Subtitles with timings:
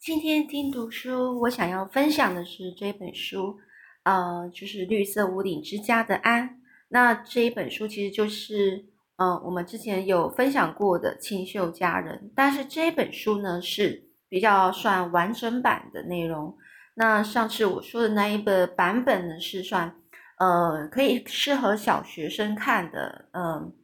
[0.00, 3.58] 今天听读书，我想要分享的是这本书，
[4.04, 6.48] 呃，就是《绿色屋顶之家的安》。
[6.88, 8.82] 那这一本书其实就是，
[9.16, 16.56] 呃，我们之前有分享过的《清秀佳人》，但是这本书呢是比较算完整版的内容。
[16.94, 19.94] 那上次我说的那一本版本呢是算，
[20.38, 23.74] 呃，可以适合小学生看的，嗯，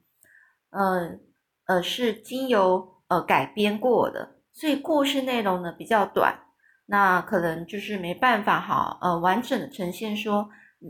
[0.70, 1.18] 呃，
[1.66, 4.35] 呃，是经由呃改编过的。
[4.58, 6.34] 所以故事内容呢比较短，
[6.86, 10.48] 那可能就是没办法好呃完整的呈现说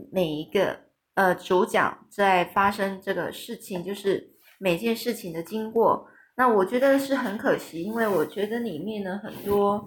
[0.09, 0.79] 每一个
[1.15, 6.07] 呃主角在发生这个事情，就是每件事情的经过。
[6.33, 9.85] 那我觉得是很可惜，因为我觉得里面呢很多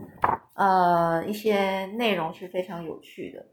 [0.54, 3.46] 呃一些内容是非常有趣的。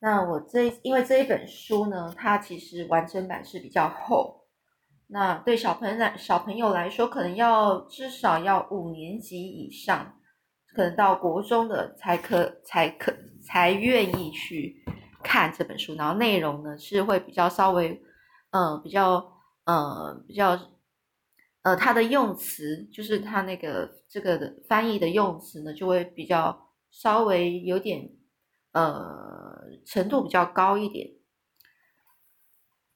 [0.00, 4.39] 那我这因为这一本书呢，它其实完整版是比较厚。
[5.12, 10.14] 那对小朋友来小朋友来说，可能要至少要五年级以上，
[10.72, 13.12] 可能到国中的才可才可
[13.42, 14.84] 才愿意去
[15.20, 15.96] 看这本书。
[15.96, 18.00] 然后内容呢是会比较稍微，
[18.50, 19.32] 呃，比较
[19.64, 20.56] 呃比较，
[21.62, 28.08] 呃，它的用词就是它那个这个的翻译的用词呢，就会比较稍微有点
[28.70, 31.10] 呃程度比较高一点。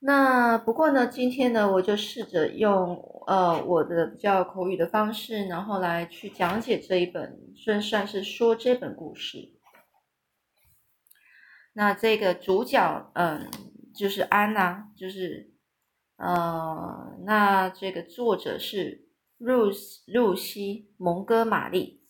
[0.07, 2.95] 那不过呢，今天呢，我就试着用
[3.27, 9.55] 呃我的比较口语的方式，然后来去讲解这一本，算算是说这本故事。
[11.73, 13.51] 那这个主角，嗯，
[13.97, 15.55] 就是安娜，就是
[16.19, 19.71] 呃，那这个作者是露
[20.07, 22.03] 露西蒙哥马利。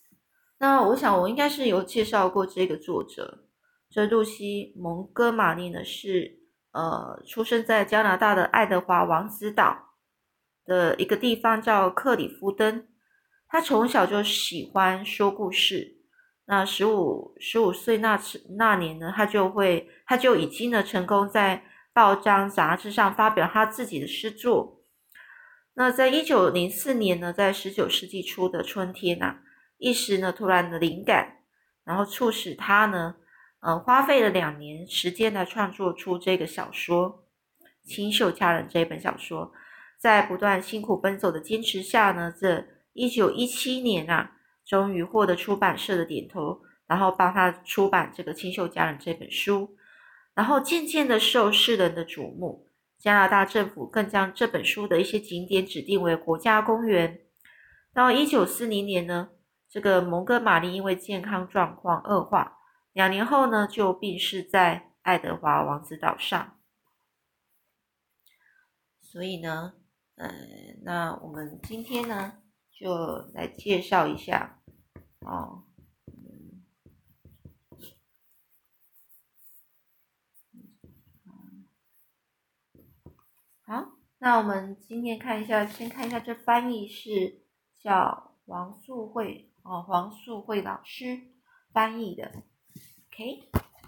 [0.57, 3.45] 那我想我应该是有介绍过这个作者，
[3.89, 6.43] 这露西蒙哥马利呢是。
[6.75, 9.93] 呃，出生在加拿大的爱德华王子岛
[10.65, 12.85] 的一个地方叫克里夫登。
[13.47, 15.95] 他从小就喜欢说故事。
[16.47, 21.63] 那十五十五岁那次那年呢，他就会他就已经呢成功在
[21.93, 24.81] 报章杂志上发表他自己的诗作。
[25.75, 29.37] 那在一九零四年呢，在十九世纪初的春天呐，
[29.77, 31.37] 一时呢突然的灵感，
[31.85, 33.15] 然后促使他呢。
[33.65, 37.25] 呃，花费了两年时间来创作出这个小说
[37.83, 39.51] 《清秀佳人》这本小说，
[39.97, 44.33] 在不断辛苦奔走的坚持下呢，这一九一七年啊，
[44.63, 49.75] 终于获得出版社的点头，然后帮他出版这个《清秀佳人》这本书，
[50.35, 52.67] 然后渐渐的受世人的瞩目，
[52.99, 57.19] 加拿大政府更将这本书的一些景点指定为国家公园。
[57.91, 59.29] 到一九四零年呢，
[59.67, 62.59] 这个蒙哥马利因为健康状况恶化。
[62.95, 66.57] 两年后呢，就病逝在爱德华王子岛上。
[69.01, 69.73] 所以呢，
[70.15, 70.31] 呃，
[70.83, 72.41] 那我们今天呢，
[72.71, 74.61] 就来介绍一下
[75.19, 75.65] 哦。
[83.65, 87.41] 好，那我们今天看一下，先看一下这翻译是
[87.77, 91.33] 叫黄素慧哦，黄素慧老师
[91.73, 92.31] 翻译的。
[93.15, 93.47] OK，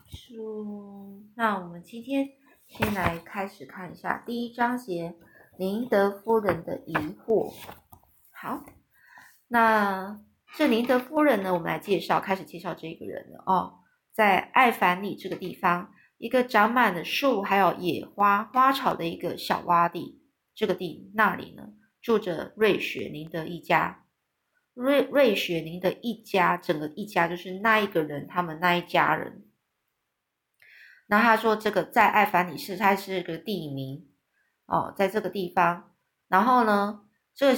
[0.10, 2.30] 书，那我们今天
[2.66, 5.16] 先来开始看一下第一章节，
[5.58, 7.54] 林德夫人的疑惑。
[8.32, 8.64] 好，
[9.50, 10.22] 那
[10.56, 13.80] 这林德夫人呢，我们来介绍，开始介绍这个人了哦。
[14.14, 20.22] 在爱凡里这个地方，一个长满了树还有野花花草的一个小洼地，
[20.56, 24.06] 这个地那里呢，住着瑞雪林德一家。
[24.78, 29.44] 瑞瑞雪宁的一家，整个一家就是那一个人，他们那一家人。
[31.08, 34.08] 那他说，这个在爱凡里市，它是个地名
[34.68, 35.96] 哦，在这个地方。
[36.28, 37.02] 然后呢，
[37.34, 37.56] 这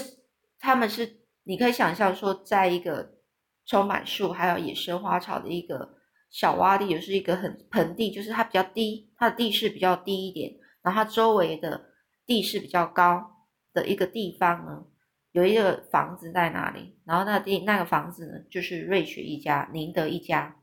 [0.60, 3.18] 他们是你可以想象说，在一个
[3.66, 5.98] 充满树还有野生花草的一个
[6.30, 11.90] 小洼地，也是一个很盆地，就是它比较低，它的地势比较低一点，然后它周围的
[12.26, 14.86] 地势比较高的一个地方呢。
[15.32, 20.56] 有一个房子在那里，然后那地那个房子呢，就是瑞雪一家、宁德一家。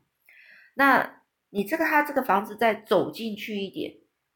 [0.75, 3.93] 那你这个他这个房子再走进去一点，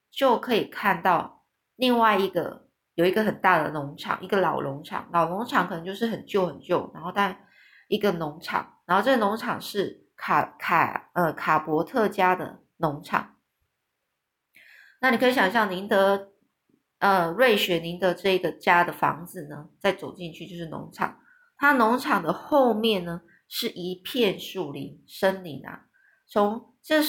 [0.10, 1.45] 就可以看到
[1.75, 5.10] 另外一个有一个很大的农场，一个老农场。
[5.12, 7.38] 老农场可能就是很旧很旧，然后但
[7.89, 13.36] 一个农场，然后这个农场是卡卡呃卡伯特家的农场。
[15.01, 16.30] 那你可以想象宁德。
[17.01, 21.18] 呃，瑞雪宁的这个家的房子呢，再走进去就是农场。
[21.57, 25.88] 它农场的后面呢，是一片树林、森林啊。
[26.27, 27.01] 从这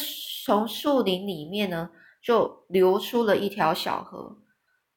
[0.47, 1.91] 从树林里面呢，
[2.23, 4.39] 就流出了一条小河。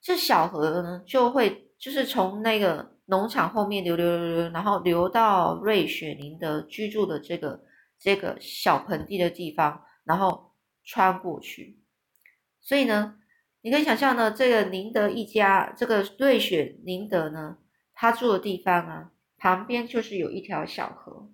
[0.00, 7.62] 这小河呢，就会就是从那个农场后面流流流流，然后流到瑞雪宁的居住的这个
[7.98, 10.52] 这个小盆地的地方，然后
[10.84, 11.82] 穿过去。
[12.62, 13.16] 所以呢，
[13.66, 17.58] 你可以想象呢，这个宁德一家，这个瑞雪宁德呢，
[17.94, 21.32] 他住的地方啊，旁边就是有一条小河。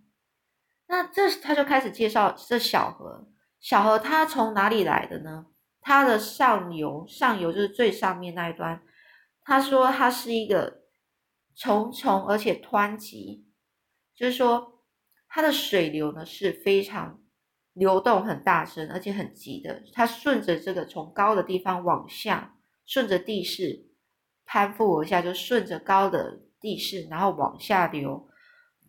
[0.87, 3.29] 那这他就开始介绍这小河，
[3.61, 5.45] 小河它从哪里来的呢？
[5.83, 8.83] 它的上游，上游就是最上面那一端。
[9.43, 10.85] 他说它是一个
[11.55, 13.45] 重重而且湍急，
[14.17, 14.83] 就是说
[15.29, 17.21] 它的水流呢是非常
[17.75, 19.83] 流动很大声，而且很急的。
[19.93, 23.87] 它顺着这个从高的地方往下，顺着地势
[24.45, 28.29] 攀附而下，就顺着高的地势，然后往下流。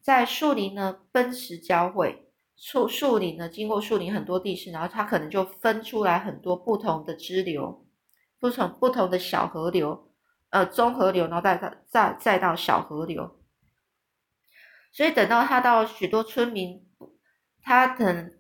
[0.02, 7.86] 在树林呢，奔驰交汇，树树林呢，经过树林很多地势，然后它可能就分出来很多不同的支流，
[8.40, 10.12] 不同不同的小河流，
[10.50, 13.40] 呃，中河流，然后再到再再到小河流。
[14.92, 16.86] 所以等到他到许多村民，
[17.62, 18.32] 他可能，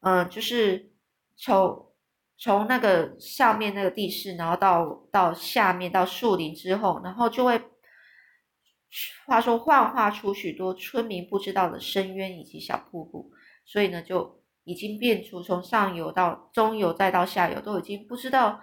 [0.00, 0.92] 嗯，就是
[1.36, 1.92] 从
[2.36, 7.60] 从那个上面那个地势，然后到到下面到树林之后，然后就会。
[9.26, 13.30] 话说幻化出许多村民不知道的深渊以及小瀑布，
[13.66, 18.58] 所以呢，就已经变出从上游到中游再到下游，都已经不知道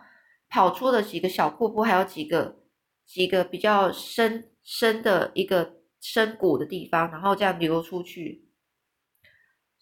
[0.50, 2.58] 跑出了几个小瀑布，还有几个
[3.06, 8.44] 几个比较深深的一个深谷的地方，然后这样流出去。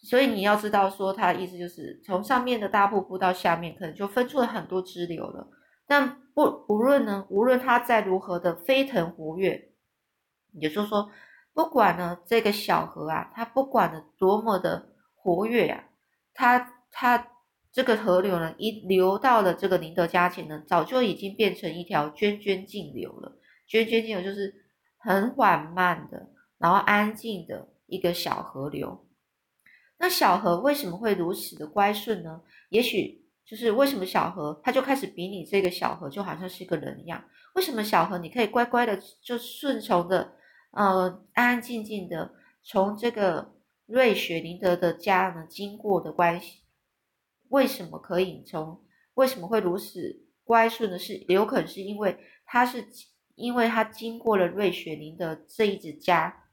[0.04, 5.48] 所以你要知道，说它的意思就是从上面的大瀑布到下面，可能就分出了很多支流了。
[5.88, 9.70] 但不无论呢，无论它再如何的飞腾活跃。
[10.52, 11.10] 也就是说，
[11.54, 15.84] 不管呢这个小河啊，它不管的多么的活跃啊，
[16.34, 17.30] 它它
[17.72, 23.38] 这个河流呢，一流到了这个宁德家前呢，早就已经变成一条涓涓静流了。
[23.70, 24.54] 涓涓静流就是
[24.98, 29.06] 很缓慢的，然后安静的一个小河流。
[30.04, 32.42] 那小河为什么会如此的乖顺呢？
[32.68, 37.24] 也许就是为什么小河它就开始比你这个小河就好像是一个人一样？
[37.56, 40.34] 为什么小河你可以乖乖的就顺从的？
[40.72, 42.34] 呃，安安静静的
[42.64, 43.54] 从这个
[43.86, 46.64] 瑞雪林德的家呢经过的关系，
[47.48, 48.84] 为什么可以从？
[49.14, 52.86] 为什么会如此乖顺呢是，有可能是因为他是
[53.36, 56.50] 因为他经过了瑞雪林的这一只家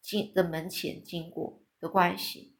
[0.00, 2.54] 经的门前经过的关系。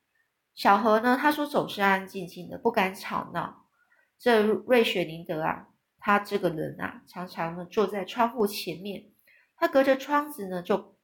[0.58, 3.68] 小何呢，他说总是安安静静的，不敢吵闹。
[4.18, 5.68] 这瑞雪宁德啊，
[6.00, 9.04] 他这个人啊，常常呢坐在窗户前面。
[9.56, 10.96] 他隔着窗子呢，就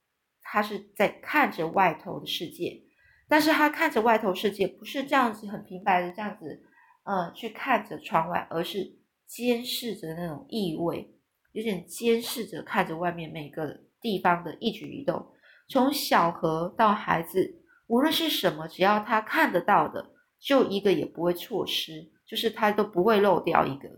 [0.42, 2.82] 他是在看着外头的世界，
[3.28, 6.60] 但是他看着外头世界不是这样子很平白的这样子，
[7.04, 8.98] 呃，去看着窗外，而是
[9.28, 11.14] 监视着那种意味，
[11.52, 15.24] 有点监视着看着外面每个地方的一举一动，
[15.68, 23.88] 从小河到孩子，无论是什么，只要他看得到的，就一个也不会错失，就是他都不会漏掉一个。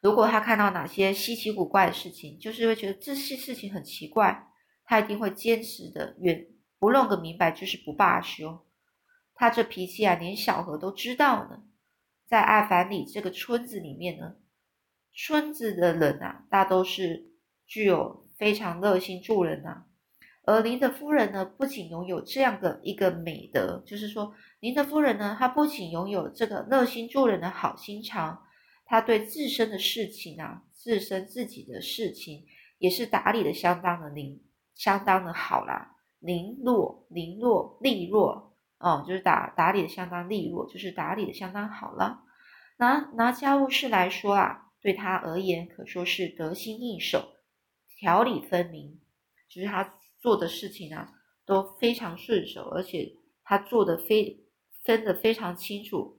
[0.00, 4.48] 如果他看到哪些稀奇古怪的事情，就是会觉得这些事情很奇怪，
[4.84, 6.46] 他一定会坚持的远
[6.78, 8.66] 不弄个明白，就是不罢休。
[9.34, 11.64] 他这脾气啊，连小何都知道呢。
[12.26, 14.36] 在爱凡里这个村子里面呢，
[15.12, 17.32] 村子的人啊，大都是
[17.66, 19.84] 具有非常热心助人呐。
[20.44, 28.42] 而林的夫人呢，不仅拥有这样的一个美德，就是说，林的夫人呢，她不仅拥有这个热心助人的好心肠。
[28.86, 32.44] 她对自身的事情啊，自身自己的事情
[32.78, 34.42] 也是打理的相当的灵，
[34.74, 42.24] 相当的好啦，零落零落利落哦，就是打打理的相当利落，就是打理的相当好了。
[42.78, 47.34] 拿拿家务事来说啊，对他而言可说是得心应手，
[47.98, 48.98] 条理分明，
[49.48, 49.84] 就是他
[50.20, 51.12] 做的事情啊
[51.44, 54.44] 都非常顺手，而且他做的非
[54.84, 56.18] 分的非常清楚，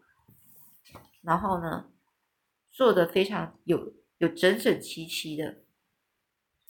[1.21, 1.87] 然后呢。
[2.73, 5.57] 做的非常有有整整齐齐的，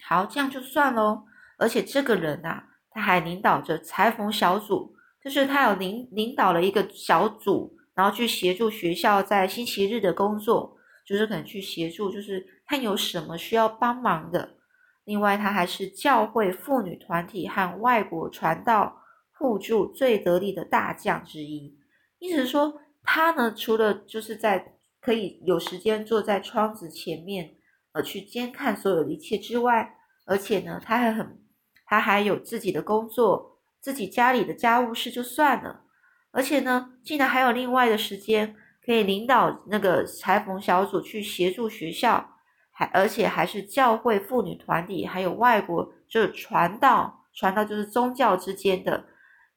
[0.02, 1.26] 好，这样就算喽。
[1.60, 14.58] 而且这个人呐，他还领导着裁缝小组，就是他有领领导了一个小组，然后去协助学校在星期日的工作，就是可能去协助，就是看有什么需要帮忙的。
[15.12, 19.04] 另外，他还是教会妇女团体和外国传道
[19.34, 21.78] 互助最得力的大将之一。
[22.18, 27.58] 意思是说，他呢，除了就是在可以有时间坐在窗子前面，
[27.92, 31.38] 呃，去监看所有的一切之外，而且呢，他还很，
[31.86, 35.82] 他还有自己的工作，自己家里的家务事就算了，
[36.32, 42.31] 而且呢，竟然还有另外的时间可以领导那个裁缝小组去协助学校，
[42.88, 49.06] 而且还是教会妇女团体还有外国就是传道，传道就是宗教之间的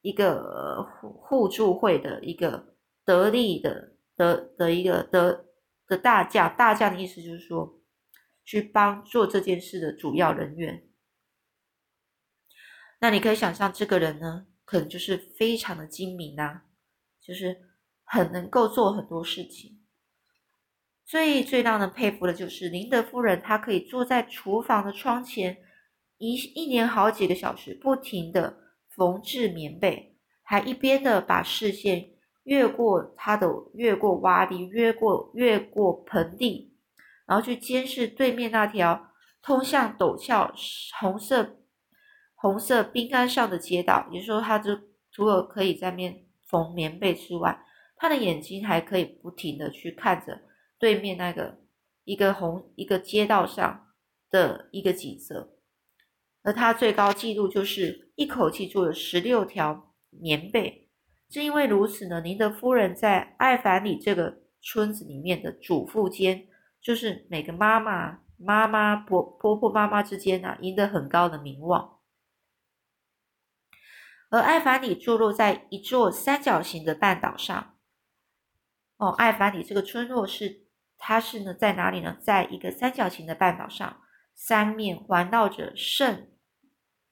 [0.02, 5.46] 一个互助会的一个得力的的的一个得
[5.86, 6.54] 的大将。
[6.56, 7.80] 大将的意思就是说，
[8.44, 10.84] 去帮做这件事的主要人员。
[13.00, 16.64] 那你可以想象，这个人呢，可能就是非常的精明啊，
[17.20, 17.56] 就是
[18.04, 19.83] 很能够做很多事情。
[21.04, 25.58] 最最让人佩服的就是林德夫人，她可以坐在厨房的窗前，
[26.16, 28.56] 一一年好几个小时，不停的
[28.88, 32.08] 缝制棉被，还一边的把视线
[32.44, 36.72] 越过他的越过洼地，越过越过盆地，
[37.26, 39.10] 然后去监视对面那条
[39.42, 40.54] 通向陡峭
[40.98, 41.58] 红色
[42.34, 44.08] 红色冰干上的街道。
[44.10, 44.78] 也就是说，他就
[45.10, 47.58] 除了可以在面缝棉被之外，
[47.96, 50.40] 他的眼睛还可以不停的去看着。
[50.84, 51.62] 对面那个
[52.04, 53.94] 一个红一个街道上
[54.28, 55.56] 的一个景色，
[56.42, 60.90] 而他最高纪录就是一口气做了十六条棉被。
[61.30, 66.46] 正因为如此呢，您的夫人在艾凡里这个村子里面的主妇间，
[66.82, 71.98] 就是每个妈妈、妈妈、婆婆婆、妈妈之间呢，赢得很高的名望。
[74.28, 77.78] 而艾凡里坐落在一座三角形的半岛上。
[78.98, 80.63] 哦，艾凡里这个村落是。
[81.06, 82.16] 它是呢，在哪里呢？
[82.18, 84.00] 在一个三角形的半岛上，
[84.34, 86.28] 三面环绕着圣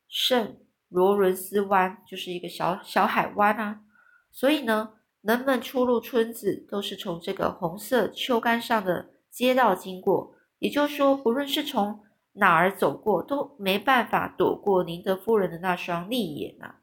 [0.09, 0.57] 圣
[0.89, 3.83] 罗伦斯湾，就是一个小小海湾啊。
[4.31, 10.35] 所以呢，人们出入村子都是从这个红色秋干上的街道经过。
[10.59, 16.81] 也就是说，不论是从哪儿走过，都没办法躲过宁德夫人的那双利眼啊！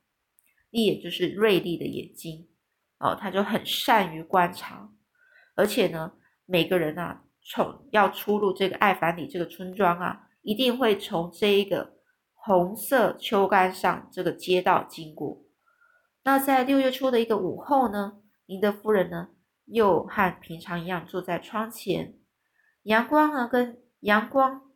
[0.70, 2.48] 利眼就是锐利的眼睛
[3.00, 4.92] 哦，他就很善于观察，
[5.56, 6.12] 而且呢。
[6.52, 11.94] 每个人啊，从要出入这个艾凡里这个村庄啊，一定会从这一个
[12.34, 15.44] 红色秋干上这个街道经过。
[16.24, 19.30] 那在六月初的一个午后呢，您的夫人呢，
[19.66, 22.16] 又和平常一样坐在窗前，
[22.82, 24.72] 阳光呢，跟阳光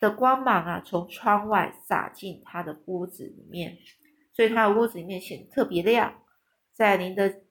[0.00, 3.76] 的光芒啊，从窗外洒进她的屋子里面，
[4.32, 6.22] 所以她的屋子里面显得特别亮。
[6.72, 7.42] 在您的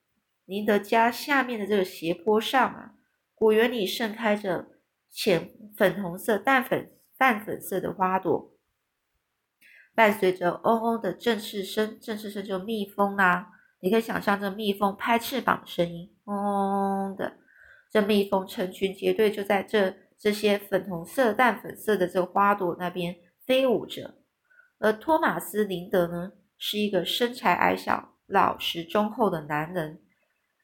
[0.46, 2.96] 您的家下面的这个斜坡上啊。
[3.41, 4.67] 果园里盛开着
[5.10, 8.53] 浅粉红色、淡粉淡粉色的花朵，
[9.95, 13.48] 伴随着嗡嗡的振翅声，振翅声就蜜蜂啊。
[13.79, 17.39] 你可以想象这蜜蜂拍翅膀的声音，嗡嗡的。
[17.89, 23.15] 这蜜蜂成群结队就在这这些粉红色、淡粉色的这花朵那边
[23.48, 24.19] 飞舞着。
[24.77, 30.00] 而托马斯林德呢，是一个身材矮小、老实忠厚的男人。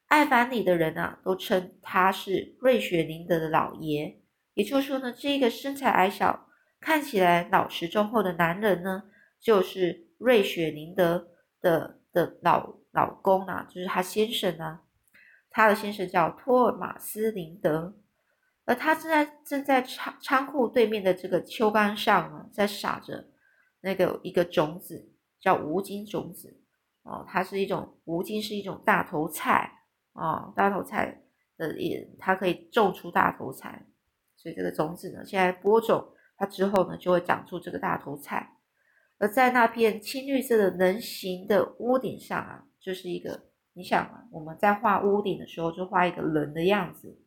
[0.08, 4.20] 艾凡里的人啊，都称他是瑞雪林德的老爷。
[4.54, 6.48] 也就是说呢，这个身材矮小、
[6.80, 9.02] 看起来老实忠厚的男人呢，
[9.38, 11.28] 就是瑞雪林德
[11.60, 14.82] 的的老老公啊，就是他先生啊。
[15.50, 17.94] 他的先生叫托尔马斯林德，
[18.64, 23.28] 而他正在正在仓仓库对面的这个秋干上呢，在撒着
[23.80, 25.10] 那个一个种子，
[25.40, 26.60] 叫无金种子
[27.02, 27.24] 哦。
[27.28, 29.74] 它是一种无金，是一种大头菜。
[30.18, 31.22] 啊，大头菜
[31.56, 33.86] 的也，它可以种出大头菜，
[34.36, 38.56] 所以这个种子呢，现在播种，它之后呢就会长出这个大头菜。
[39.18, 47.18] 而在那片青绿色的人形的屋顶上啊，就是一个，你想啊，我们在画屋顶的时候就画一个人的样子，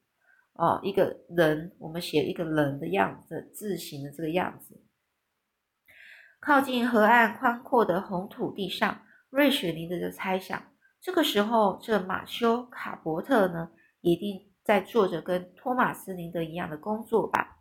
[0.54, 4.82] 哦，一个人，我们写一个人的样子，字形的这个样子。
[6.40, 10.71] 靠近河岸宽阔的红土地上，瑞雪妮的就猜想。
[11.02, 17.58] 这个时候，这马修卡伯特呢，一定在做着跟托马斯林德一样的工作吧？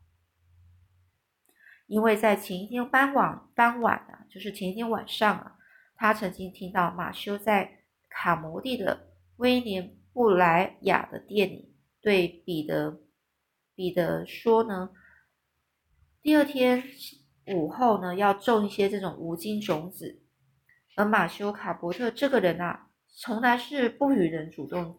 [1.87, 5.57] 因为在前一天傍晚，傍晚啊，就是前一天晚上啊，
[5.97, 13.01] 他曾经听到马修在卡摩蒂的威廉布莱亚的店里对彼得
[13.75, 14.91] 彼得说呢，
[16.21, 16.85] 第二天
[17.47, 20.23] 午后呢，要种一些这种无金种子，
[20.95, 22.89] 而马修卡伯特这个人啊。
[23.23, 24.99] 从来是不与人主动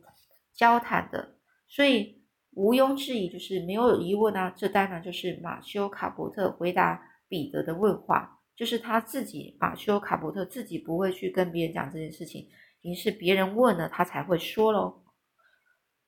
[0.54, 4.54] 交谈的，所以毋庸置疑，就是没有疑问啊。
[4.56, 12.48] 这当然就是马修卡伯特回答彼得的问话，就是他自己马修卡伯特自己不会去跟别人讲这件事情，
[12.82, 15.01] 于是别人问了他才会说喽。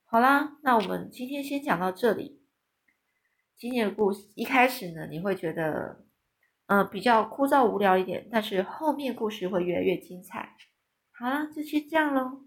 [0.06, 2.44] 好啦，那我们今天先讲到这里。
[3.58, 6.06] 今天的故事一开始呢，你会觉得
[6.68, 10.56] 嗯比较枯燥无聊一点，但是后面故事会越来越精彩。
[11.16, 12.42] 好了，就先这样喽。